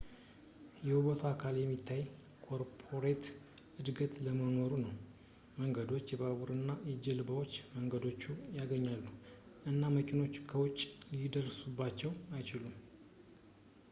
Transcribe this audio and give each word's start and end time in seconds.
የውበቱ 0.87 1.19
አካል 1.31 1.55
የሚታይ 1.59 2.01
ኮርፖሬት 2.45 3.25
እድገት 3.79 4.13
አለመኖሩ 4.21 4.71
ነው 4.85 4.93
መንገዶች 5.59 6.07
ባቡሮች 6.23 6.57
እና 6.61 6.71
ጀልባዎች 7.09 7.53
መንደሮቹን 7.75 8.39
ያገናኛሉ 8.59 9.05
እና 9.73 9.83
መኪኖች 9.99 10.37
ከውጪ 10.53 10.79
ሊደርሱባቸው 11.19 12.13
አይችሉም 12.37 12.77